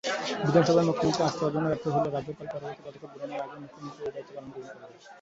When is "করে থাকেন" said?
4.53-4.99